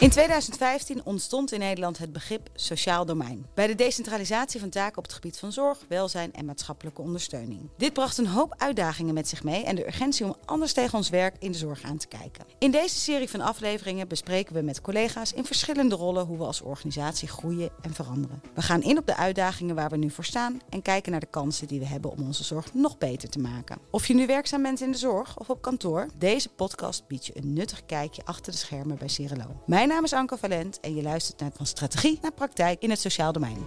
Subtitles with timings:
[0.00, 3.46] In 2015 ontstond in Nederland het begrip sociaal domein.
[3.54, 7.68] Bij de decentralisatie van taken op het gebied van zorg, welzijn en maatschappelijke ondersteuning.
[7.76, 11.08] Dit bracht een hoop uitdagingen met zich mee en de urgentie om anders tegen ons
[11.08, 12.44] werk in de zorg aan te kijken.
[12.58, 16.60] In deze serie van afleveringen bespreken we met collega's in verschillende rollen hoe we als
[16.60, 18.42] organisatie groeien en veranderen.
[18.54, 21.26] We gaan in op de uitdagingen waar we nu voor staan en kijken naar de
[21.26, 23.78] kansen die we hebben om onze zorg nog beter te maken.
[23.90, 27.36] Of je nu werkzaam bent in de zorg of op kantoor, deze podcast biedt je
[27.36, 29.62] een nuttig kijkje achter de schermen bij Cirelo.
[29.66, 33.00] Mijn naam is Anke Valent en je luistert naar van strategie naar praktijk in het
[33.00, 33.66] sociaal domein.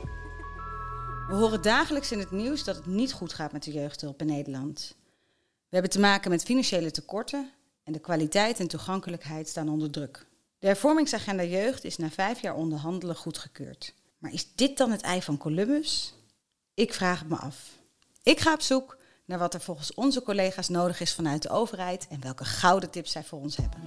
[1.28, 4.28] We horen dagelijks in het nieuws dat het niet goed gaat met de jeugdhulp in
[4.28, 4.96] Nederland.
[5.40, 7.52] We hebben te maken met financiële tekorten
[7.84, 10.28] en de kwaliteit en toegankelijkheid staan onder druk.
[10.60, 13.94] De hervormingsagenda jeugd is na vijf jaar onderhandelen goedgekeurd.
[14.18, 16.14] Maar is dit dan het ei van Columbus?
[16.74, 17.80] Ik vraag het me af.
[18.24, 22.08] Ik ga op zoek naar wat er volgens onze collega's nodig is vanuit de overheid
[22.10, 23.80] en welke gouden tips zij voor ons hebben.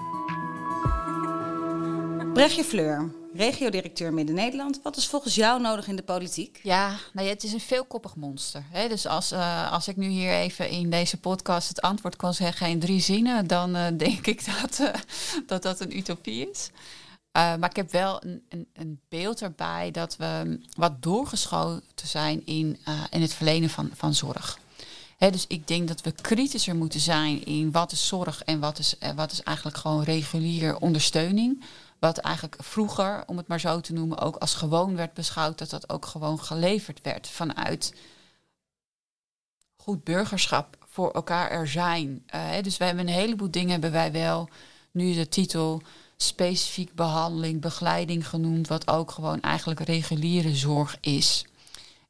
[2.34, 4.80] Brechtje Fleur, regiodirecteur Midden-Nederland.
[4.82, 6.60] Wat is volgens jou nodig in de politiek?
[6.62, 8.64] Ja, nou ja, het is een veelkoppig monster.
[8.70, 8.88] Hè?
[8.88, 12.68] Dus als, uh, als ik nu hier even in deze podcast het antwoord kan zeggen
[12.68, 14.88] in drie zinnen, dan uh, denk ik dat, uh,
[15.46, 16.70] dat dat een utopie is.
[17.32, 22.78] maar ik heb wel een, een, een, beeld erbij dat we wat doorgeschoten zijn in,
[23.10, 24.58] in het verlenen van, van zorg.
[25.18, 28.94] Dus ik denk dat we kritischer moeten zijn in wat is zorg en wat is,
[29.16, 31.64] wat is eigenlijk gewoon regulier ondersteuning.
[32.04, 35.70] Wat eigenlijk vroeger, om het maar zo te noemen, ook als gewoon werd beschouwd, dat
[35.70, 37.94] dat ook gewoon geleverd werd vanuit
[39.76, 42.26] goed burgerschap voor elkaar er zijn.
[42.34, 44.48] Uh, dus wij hebben een heleboel dingen hebben wij wel
[44.90, 45.82] nu de titel
[46.16, 51.46] specifiek behandeling, begeleiding genoemd, wat ook gewoon eigenlijk reguliere zorg is.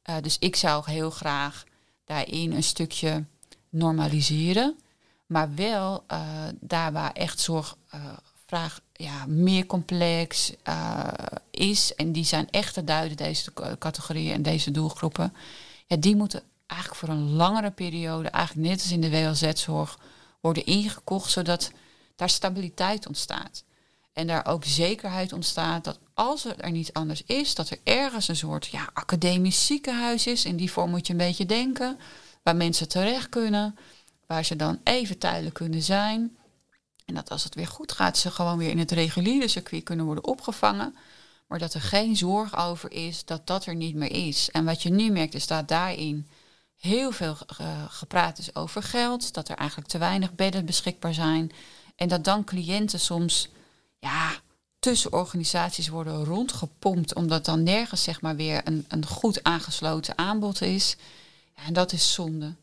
[0.09, 1.63] Uh, dus ik zou heel graag
[2.05, 3.25] daarin een stukje
[3.69, 4.79] normaliseren,
[5.25, 6.19] maar wel uh,
[6.59, 7.77] daar waar echt zorg
[8.45, 11.07] vraag ja, meer complex uh,
[11.51, 11.95] is.
[11.95, 15.33] En die zijn echt te duiden, deze categorieën en deze doelgroepen.
[15.85, 19.99] Ja, die moeten eigenlijk voor een langere periode, eigenlijk net als in de WLZ-zorg,
[20.41, 21.71] worden ingekocht, zodat
[22.15, 23.63] daar stabiliteit ontstaat.
[24.13, 28.35] En daar ook zekerheid ontstaat dat als er niet anders is, dat er ergens een
[28.35, 30.45] soort ja, academisch ziekenhuis is.
[30.45, 31.99] In die vorm moet je een beetje denken.
[32.43, 33.77] Waar mensen terecht kunnen,
[34.27, 36.37] waar ze dan even tijdelijk kunnen zijn.
[37.05, 40.05] En dat als het weer goed gaat, ze gewoon weer in het reguliere circuit kunnen
[40.05, 40.95] worden opgevangen.
[41.47, 44.51] Maar dat er geen zorg over is dat dat er niet meer is.
[44.51, 46.27] En wat je nu merkt is dat daarin
[46.77, 47.37] heel veel
[47.89, 49.33] gepraat is over geld.
[49.33, 51.51] Dat er eigenlijk te weinig bedden beschikbaar zijn.
[51.95, 53.49] En dat dan cliënten soms
[53.99, 54.31] ja,
[54.79, 57.15] tussen organisaties worden rondgepompt.
[57.15, 60.95] Omdat dan nergens zeg maar weer een, een goed aangesloten aanbod is.
[61.53, 62.53] En dat is zonde.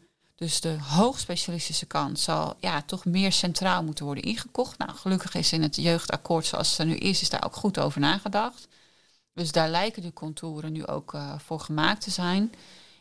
[0.43, 4.79] Dus de hoogspecialistische kant zal ja, toch meer centraal moeten worden ingekocht.
[4.79, 7.79] Nou, gelukkig is in het jeugdakkoord zoals het er nu is, is daar ook goed
[7.79, 8.69] over nagedacht.
[9.35, 12.53] Dus daar lijken de contouren nu ook uh, voor gemaakt te zijn.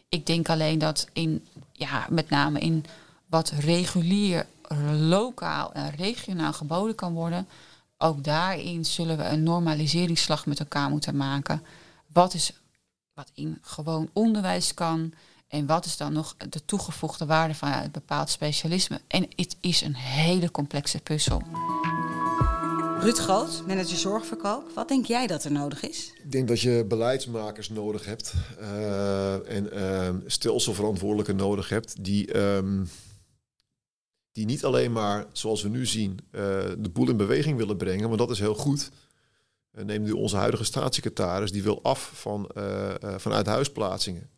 [0.09, 2.85] Ik denk alleen dat in, ja, met name in
[3.25, 4.47] wat regulier,
[4.97, 7.47] lokaal en regionaal geboden kan worden,
[7.97, 11.63] ook daarin zullen we een normaliseringsslag met elkaar moeten maken.
[12.08, 12.53] Wat is
[13.13, 15.13] wat in gewoon onderwijs kan,
[15.51, 19.01] en wat is dan nog de toegevoegde waarde van een bepaald specialisme?
[19.07, 21.44] En het is een hele complexe puzzel.
[23.00, 24.72] Ruud Groot, manager zorgverkoop.
[24.75, 26.13] Wat denk jij dat er nodig is?
[26.23, 32.90] Ik denk dat je beleidsmakers nodig hebt uh, en uh, stelselverantwoordelijken nodig hebt die, um,
[34.31, 36.41] die niet alleen maar, zoals we nu zien, uh,
[36.78, 38.90] de boel in beweging willen brengen, want dat is heel goed.
[39.72, 42.50] neem nu onze huidige staatssecretaris, die wil af van,
[43.17, 44.29] vanuit huisplaatsingen.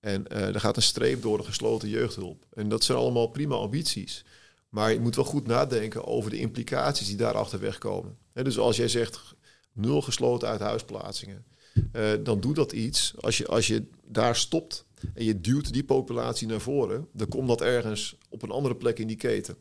[0.00, 2.46] En uh, er gaat een streep door de gesloten jeugdhulp.
[2.52, 4.24] En dat zijn allemaal prima ambities.
[4.68, 8.18] Maar je moet wel goed nadenken over de implicaties die daarachter wegkomen.
[8.32, 9.34] Dus als jij zegt
[9.72, 11.44] nul gesloten uit huisplaatsingen,
[11.92, 13.14] uh, dan doet dat iets.
[13.20, 17.48] Als je, als je daar stopt en je duwt die populatie naar voren, dan komt
[17.48, 19.56] dat ergens op een andere plek in die keten.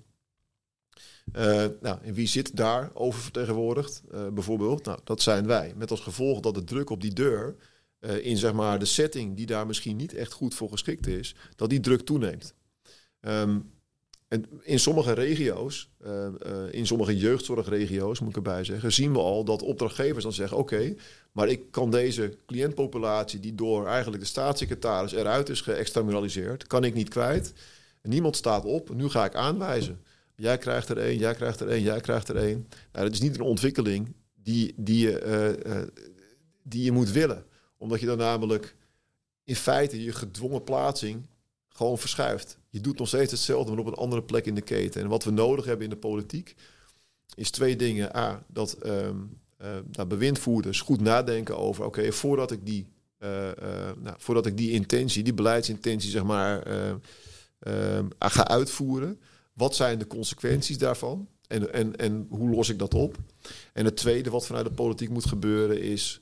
[1.34, 4.04] Uh, nou, en wie zit daar oververtegenwoordigd?
[4.34, 5.74] Bijvoorbeeld, nou, dat zijn wij.
[5.76, 7.56] Met als gevolg dat de druk op die deur
[8.00, 11.36] uh, in zeg maar, de setting die daar misschien niet echt goed voor geschikt is,
[11.56, 12.54] dat die druk toeneemt.
[13.22, 13.76] Um,
[14.28, 19.20] en in sommige regio's, uh, uh, in sommige jeugdzorgregio's moet ik erbij zeggen, zien we
[19.20, 20.96] al dat opdrachtgevers dan zeggen: Oké,
[21.32, 26.94] maar ik kan deze cliëntpopulatie, die door eigenlijk de staatssecretaris eruit is geëxternaliseerd, kan ik
[26.94, 27.54] niet kwijt.
[28.02, 30.02] Niemand staat op, nu ga ik aanwijzen.
[30.36, 32.68] Jij krijgt er één, jij krijgt er één, jij krijgt er één.
[32.92, 35.92] Nou, dat is niet een ontwikkeling die, die, je,
[36.64, 37.46] die je moet willen
[37.78, 38.76] omdat je dan namelijk
[39.44, 41.28] in feite je gedwongen plaatsing
[41.70, 42.58] gewoon verschuift.
[42.70, 45.02] Je doet nog steeds hetzelfde, maar op een andere plek in de keten.
[45.02, 46.56] En wat we nodig hebben in de politiek
[47.36, 48.16] is twee dingen.
[48.16, 49.40] A, dat um,
[49.92, 52.88] nou, bewindvoerders goed nadenken over, oké, voordat ik die
[53.20, 56.64] nou, voordat ik die intentie, die beleidsintentie, zeg maar,
[58.20, 59.20] ga uitvoeren,
[59.54, 61.28] wat zijn de consequenties daarvan?
[61.48, 63.18] En, en, en hoe los ik dat op?
[63.74, 66.22] En het tweede wat vanuit de politiek moet gebeuren is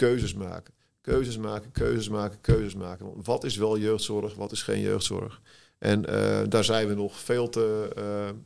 [0.00, 0.74] keuzes maken.
[1.00, 3.22] Keuzes maken, keuzes maken, keuzes maken.
[3.22, 5.40] Wat is wel jeugdzorg, wat is geen jeugdzorg?
[5.78, 7.88] En uh, daar zijn we nog veel te.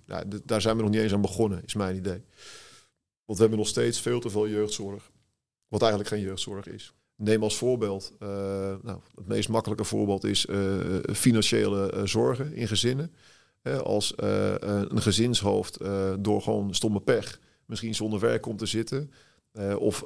[0.06, 2.24] Ja, daar zijn we nog niet eens aan begonnen, is mijn idee.
[3.24, 5.10] Want we hebben nog steeds veel te veel jeugdzorg.
[5.68, 6.94] Wat eigenlijk geen jeugdzorg is.
[7.16, 8.28] Neem als voorbeeld, uh,
[8.82, 10.46] nou, het meest makkelijke voorbeeld is
[11.12, 13.14] financiële zorgen in gezinnen
[13.82, 15.78] als een gezinshoofd
[16.18, 19.10] door gewoon stomme pech misschien zonder werk komt te zitten.
[19.58, 20.02] Uh, of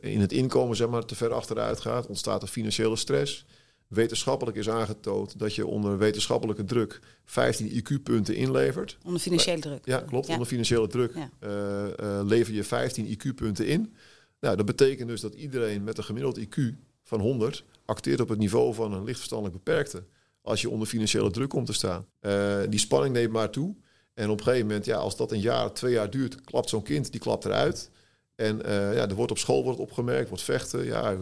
[0.00, 3.44] in het inkomen zeg maar, te ver achteruit gaat, ontstaat er financiële stress.
[3.86, 8.98] Wetenschappelijk is aangetoond dat je onder wetenschappelijke druk 15 IQ-punten inlevert.
[9.04, 9.84] Onder financiële druk.
[9.84, 10.28] Ja, klopt.
[10.28, 11.14] Onder financiële druk
[12.24, 13.94] lever je 15 IQ-punten in.
[14.40, 16.60] Nou, dat betekent dus dat iedereen met een gemiddeld IQ
[17.02, 20.04] van 100 acteert op het niveau van een lichtverstandelijk beperkte
[20.42, 22.06] als je onder financiële druk komt te staan.
[22.20, 23.74] Uh, die spanning neemt maar toe.
[24.14, 26.82] En op een gegeven moment, ja, als dat een jaar, twee jaar duurt, klapt zo'n
[26.82, 27.90] kind, die klapt eruit.
[28.34, 30.84] En uh, ja, er wordt op school wordt opgemerkt, wordt vechten.
[30.84, 31.16] Ja,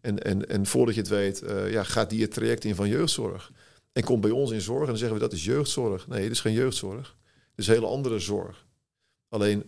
[0.00, 2.88] en, en, en voordat je het weet, uh, ja, gaat die het traject in van
[2.88, 3.52] jeugdzorg.
[3.92, 6.08] En komt bij ons in zorg en dan zeggen we dat is jeugdzorg.
[6.08, 7.16] Nee, dat is geen jeugdzorg.
[7.50, 8.66] Het is hele andere zorg.
[9.28, 9.64] Alleen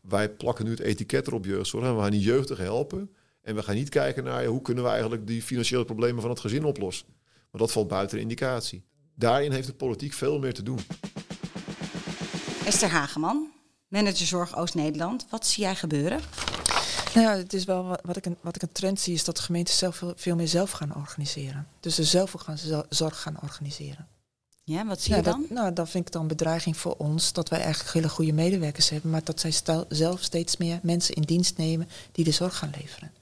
[0.00, 3.10] wij plakken nu het etiket erop jeugdzorg en we gaan die jeugdigen helpen.
[3.42, 6.40] En we gaan niet kijken naar hoe kunnen we eigenlijk die financiële problemen van het
[6.40, 7.06] gezin oplossen.
[7.50, 8.84] Maar dat valt buiten de indicatie.
[9.14, 10.78] Daarin heeft de politiek veel meer te doen.
[12.64, 13.52] Esther Hageman,
[13.94, 15.26] manager Zorg Oost-Nederland.
[15.30, 16.20] Wat zie jij gebeuren?
[17.14, 19.38] Nou ja, het is wel wat, ik, een, wat ik een trend zie, is dat
[19.38, 21.68] gemeenten zelf veel, veel meer zelf gaan organiseren.
[21.80, 22.58] Dus ze zelf gaan
[22.88, 24.08] zorg gaan organiseren.
[24.64, 25.40] Ja, wat zie je dan?
[25.40, 28.88] Dat, nou, dat vind ik dan bedreiging voor ons, dat wij eigenlijk hele goede medewerkers
[28.88, 29.52] hebben, maar dat zij
[29.88, 33.12] zelf steeds meer mensen in dienst nemen die de zorg gaan leveren.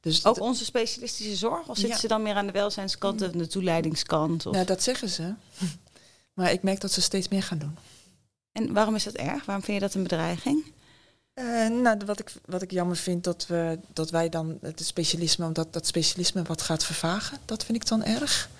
[0.00, 1.68] Dus ook onze specialistische zorg?
[1.68, 4.46] Of zitten ze dan meer aan de welzijnskant of de toeleidingskant?
[4.46, 4.52] Of?
[4.52, 5.34] Nou, dat zeggen ze.
[6.34, 7.76] maar ik merk dat ze steeds meer gaan doen.
[8.54, 9.44] En waarom is dat erg?
[9.44, 10.64] Waarom vind je dat een bedreiging?
[11.34, 15.46] Uh, nou, wat ik, wat ik jammer vind, dat, we, dat wij dan het specialisme,
[15.46, 18.50] omdat dat specialisme wat gaat vervagen, dat vind ik dan erg.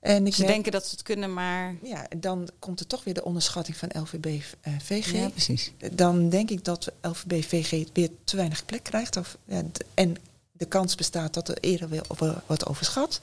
[0.00, 1.74] En ik ze denken dat ze het kunnen, maar...
[1.82, 5.12] Ja, dan komt er toch weer de onderschatting van LVB-VG.
[5.12, 5.72] Uh, ja, precies.
[5.92, 9.16] Dan denk ik dat LVB-VG weer te weinig plek krijgt.
[9.16, 9.62] Of, ja,
[9.94, 10.16] en
[10.52, 12.04] de kans bestaat dat er eerder weer
[12.46, 13.20] wordt overschat.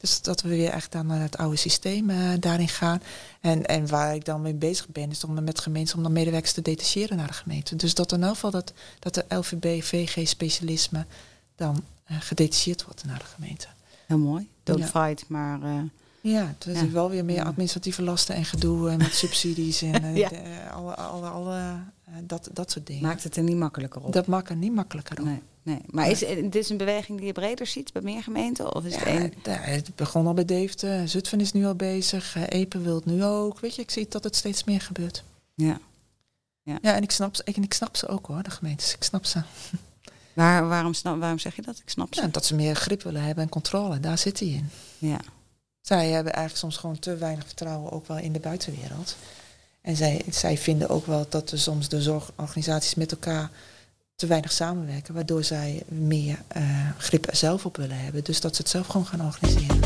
[0.00, 3.02] Dus dat we weer echt dan naar het oude systeem uh, daarin gaan.
[3.40, 6.52] En, en waar ik dan mee bezig ben, is om met gemeenten om dan medewerkers
[6.52, 7.76] te detacheren naar de gemeente.
[7.76, 11.06] Dus dat in elk geval dat, dat de LVB, VG specialisme
[11.56, 13.66] dan uh, gedetacheerd wordt naar de gemeente.
[14.06, 14.48] Heel mooi.
[14.62, 14.86] Don't ja.
[14.86, 15.60] fight, maar...
[16.30, 20.28] Ja, het is wel weer meer administratieve lasten en gedoe en met subsidies en ja.
[20.28, 21.78] de, alle, alle, alle
[22.22, 23.02] dat, dat soort dingen.
[23.02, 24.12] Maakt het er niet makkelijker op?
[24.12, 25.24] Dat maakt er niet makkelijker op.
[25.24, 25.42] Nee.
[25.62, 28.74] Nee, maar is dit is een beweging die je breder ziet bij meer gemeenten?
[28.74, 29.52] Of is ja, het, een...
[29.52, 33.60] het begon al bij Deventer, Zutphen is nu al bezig, Epen wil het nu ook.
[33.60, 35.24] Weet je, ik zie dat het steeds meer gebeurt.
[35.54, 35.80] Ja.
[36.62, 38.94] Ja, ja en, ik snap, ik, en ik snap ze ook hoor, de gemeentes.
[38.94, 39.42] Ik snap ze.
[40.32, 41.78] Waar, waarom, snap, waarom zeg je dat?
[41.78, 42.20] Ik snap ze.
[42.20, 44.68] Ja, dat ze meer grip willen hebben en controle, daar zit hij in.
[44.98, 45.20] Ja.
[45.86, 49.16] Zij hebben eigenlijk soms gewoon te weinig vertrouwen ook wel in de buitenwereld.
[49.80, 53.50] En zij, zij vinden ook wel dat er soms de zorgorganisaties met elkaar
[54.14, 58.24] te weinig samenwerken, waardoor zij meer uh, grip er zelf op willen hebben.
[58.24, 59.80] Dus dat ze het zelf gewoon gaan organiseren.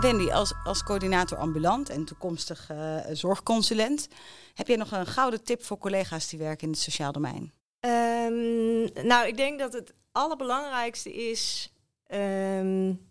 [0.00, 4.08] Wendy, als, als coördinator ambulant en toekomstig uh, zorgconsulent,
[4.54, 7.52] heb jij nog een gouden tip voor collega's die werken in het sociaal domein?
[7.80, 11.72] Um, nou, ik denk dat het allerbelangrijkste is.
[12.14, 13.10] Um,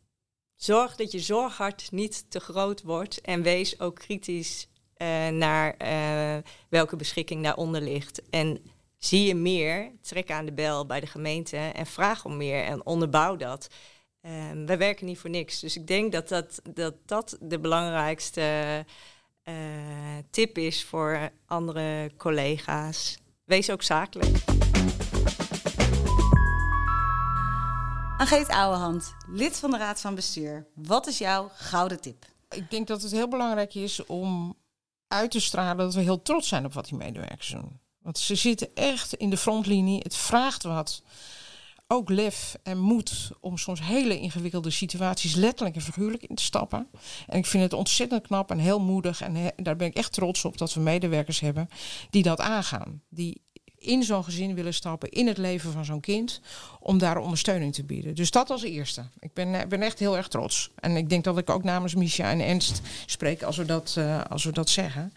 [0.55, 6.43] zorg dat je zorghart niet te groot wordt en wees ook kritisch uh, naar uh,
[6.69, 8.29] welke beschikking daaronder ligt.
[8.29, 8.63] En
[8.97, 12.85] zie je meer, trek aan de bel bij de gemeente en vraag om meer en
[12.85, 13.67] onderbouw dat.
[14.21, 15.59] Um, wij werken niet voor niks.
[15.59, 18.85] Dus ik denk dat dat, dat, dat de belangrijkste
[19.43, 19.55] uh,
[20.29, 23.17] tip is voor andere collega's.
[23.43, 24.37] Wees ook zakelijk.
[28.19, 30.67] Angeet Ouwehand, lid van de Raad van Bestuur.
[30.75, 32.25] Wat is jouw gouden tip?
[32.49, 34.55] Ik denk dat het heel belangrijk is om
[35.07, 37.79] uit te stralen dat we heel trots zijn op wat die medewerkers doen.
[38.01, 39.99] Want ze zitten echt in de frontlinie.
[39.99, 41.03] Het vraagt wat.
[41.87, 46.87] Ook lef en moed om soms hele ingewikkelde situaties letterlijk en figuurlijk in te stappen.
[47.27, 49.21] En ik vind het ontzettend knap en heel moedig.
[49.21, 51.69] En daar ben ik echt trots op dat we medewerkers hebben
[52.09, 53.01] die dat aangaan.
[53.09, 53.41] Die
[53.79, 56.41] in zo'n gezin willen stappen, in het leven van zo'n kind,
[56.79, 58.15] om daar ondersteuning te bieden.
[58.15, 59.03] Dus dat als eerste.
[59.19, 60.69] Ik ben, ben echt heel erg trots.
[60.79, 64.21] En ik denk dat ik ook namens Misha en Ernst spreek als we dat, uh,
[64.29, 65.13] als we dat zeggen.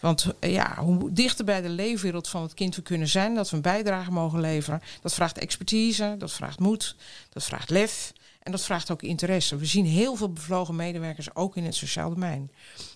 [0.00, 3.56] Want ja, hoe dichter bij de leefwereld van het kind we kunnen zijn, dat we
[3.56, 6.96] een bijdrage mogen leveren, dat vraagt expertise, dat vraagt moed,
[7.32, 8.12] dat vraagt lef.
[8.38, 9.56] En dat vraagt ook interesse.
[9.56, 12.50] We zien heel veel bevlogen medewerkers ook in het sociaal domein.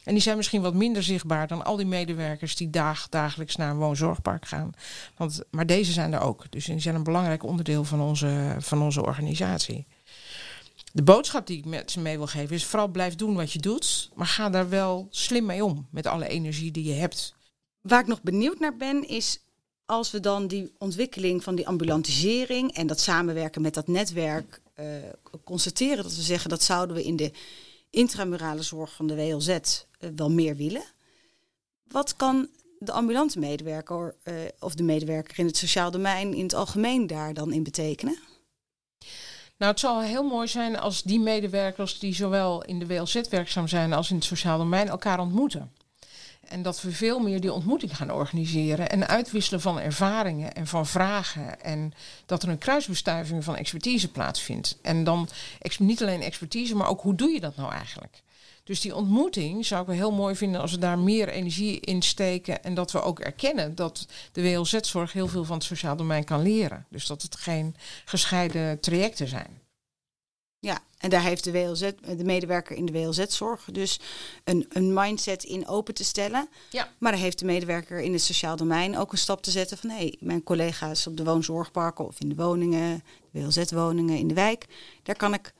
[0.04, 3.70] En die zijn misschien wat minder zichtbaar dan al die medewerkers die dag, dagelijks naar
[3.70, 4.72] een woonzorgpark gaan.
[5.16, 6.50] Want, maar deze zijn er ook.
[6.50, 9.86] Dus die zijn een belangrijk onderdeel van onze, van onze organisatie.
[10.92, 13.58] De boodschap die ik met ze mee wil geven is vooral blijf doen wat je
[13.58, 14.10] doet.
[14.14, 17.34] Maar ga daar wel slim mee om met alle energie die je hebt.
[17.80, 19.40] Waar ik nog benieuwd naar ben is
[19.86, 24.60] als we dan die ontwikkeling van die ambulantisering en dat samenwerken met dat netwerk
[25.44, 27.32] constateren dat we zeggen dat zouden we in de
[27.90, 29.68] intramurale zorg van de WLZ eh,
[30.16, 30.84] wel meer willen.
[31.88, 32.48] Wat kan
[32.78, 37.34] de ambulante medewerker uh, of de medewerker in het sociaal domein in het algemeen daar
[37.34, 38.18] dan in betekenen?
[39.56, 43.68] Nou, het zal heel mooi zijn als die medewerkers die zowel in de WLZ werkzaam
[43.68, 45.72] zijn als in het sociaal domein elkaar ontmoeten.
[46.52, 50.86] En dat we veel meer die ontmoeting gaan organiseren en uitwisselen van ervaringen en van
[50.86, 51.62] vragen.
[51.62, 51.92] En
[52.26, 54.78] dat er een kruisbestuiving van expertise plaatsvindt.
[54.82, 55.28] En dan
[55.78, 58.22] niet alleen expertise, maar ook hoe doe je dat nou eigenlijk?
[58.64, 62.02] Dus die ontmoeting zou ik wel heel mooi vinden als we daar meer energie in
[62.02, 62.64] steken.
[62.64, 66.42] En dat we ook erkennen dat de WLZ-zorg heel veel van het sociaal domein kan
[66.42, 66.86] leren.
[66.88, 69.61] Dus dat het geen gescheiden trajecten zijn.
[70.64, 74.00] Ja, en daar heeft de WLZ, de medewerker in de WLZ-zorg dus
[74.44, 76.48] een, een mindset in open te stellen.
[76.70, 76.88] Ja.
[76.98, 79.90] Maar daar heeft de medewerker in het sociaal domein ook een stap te zetten van
[79.90, 84.34] hé, hey, mijn collega's op de woonzorgparken of in de woningen, de WLZ-woningen in de
[84.34, 84.66] wijk,
[85.02, 85.52] daar kan ik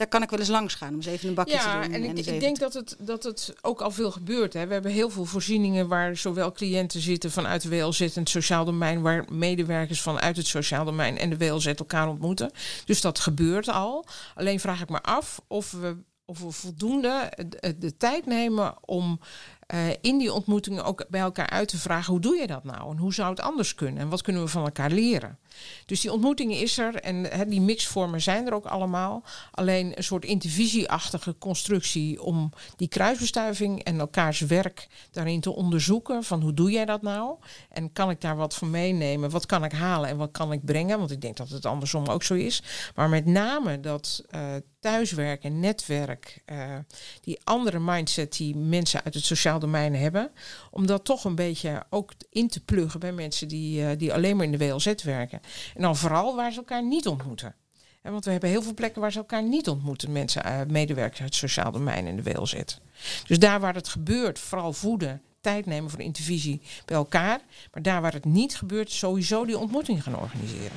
[0.00, 1.92] daar kan ik wel eens langs gaan om eens even een bakje te doen.
[1.92, 4.52] En, ik, ik denk dat het, dat het ook al veel gebeurt.
[4.52, 4.66] Hè.
[4.66, 8.64] We hebben heel veel voorzieningen waar zowel cliënten zitten vanuit de WLZ en het sociaal
[8.64, 12.50] domein, waar medewerkers vanuit het sociaal domein en de WLZ elkaar ontmoeten.
[12.84, 14.06] Dus dat gebeurt al.
[14.34, 19.20] Alleen vraag ik me af of we, of we voldoende de, de tijd nemen om
[19.74, 22.90] uh, in die ontmoetingen ook bij elkaar uit te vragen: hoe doe je dat nou?
[22.90, 24.02] En hoe zou het anders kunnen?
[24.02, 25.38] En wat kunnen we van elkaar leren?
[25.86, 29.22] Dus die ontmoeting is er en die mixvormen zijn er ook allemaal.
[29.50, 36.24] Alleen een soort intervisieachtige constructie om die kruisbestuiving en elkaars werk daarin te onderzoeken.
[36.24, 37.36] Van hoe doe jij dat nou?
[37.68, 39.30] En kan ik daar wat van meenemen?
[39.30, 40.98] Wat kan ik halen en wat kan ik brengen?
[40.98, 42.62] Want ik denk dat het andersom ook zo is.
[42.94, 44.40] Maar met name dat uh,
[44.80, 46.76] thuiswerken, netwerk, uh,
[47.20, 50.30] die andere mindset die mensen uit het sociaal domein hebben.
[50.70, 54.36] Om dat toch een beetje ook in te pluggen bij mensen die, uh, die alleen
[54.36, 55.39] maar in de WLZ werken.
[55.74, 57.54] En dan vooral waar ze elkaar niet ontmoeten.
[58.02, 61.20] En want we hebben heel veel plekken waar ze elkaar niet ontmoeten, mensen, uh, medewerkers
[61.20, 62.54] uit het sociaal domein in de WLZ.
[63.26, 67.40] Dus daar waar het gebeurt, vooral voeden, tijd nemen voor de intervisie bij elkaar.
[67.72, 70.72] Maar daar waar het niet gebeurt, sowieso die ontmoeting gaan organiseren.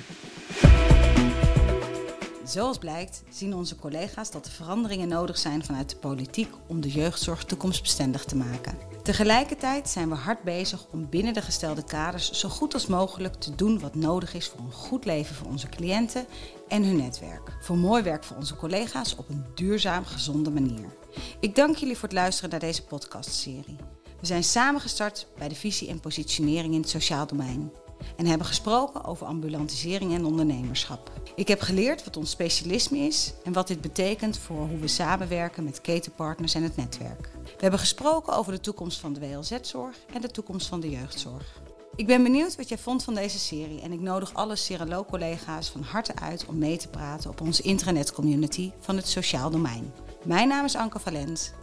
[2.43, 6.91] Zoals blijkt zien onze collega's dat er veranderingen nodig zijn vanuit de politiek om de
[6.91, 8.77] jeugdzorg toekomstbestendig te maken.
[9.03, 13.55] Tegelijkertijd zijn we hard bezig om binnen de gestelde kaders zo goed als mogelijk te
[13.55, 16.25] doen wat nodig is voor een goed leven voor onze cliënten
[16.67, 17.57] en hun netwerk.
[17.61, 20.95] Voor mooi werk voor onze collega's op een duurzaam, gezonde manier.
[21.39, 23.77] Ik dank jullie voor het luisteren naar deze podcastserie.
[24.19, 27.71] We zijn samen gestart bij de visie en positionering in het sociaal domein
[28.15, 31.11] en hebben gesproken over ambulantisering en ondernemerschap.
[31.35, 35.63] Ik heb geleerd wat ons specialisme is en wat dit betekent voor hoe we samenwerken
[35.63, 37.29] met ketenpartners en het netwerk.
[37.43, 41.61] We hebben gesproken over de toekomst van de WLZ-zorg en de toekomst van de jeugdzorg.
[41.95, 45.81] Ik ben benieuwd wat jij vond van deze serie en ik nodig alle Cirelo-collega's van
[45.81, 49.93] harte uit om mee te praten op onze intranet-community van het sociaal domein.
[50.23, 51.53] Mijn naam is Anke Valent.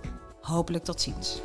[0.40, 1.40] Hopelijk tot ziens.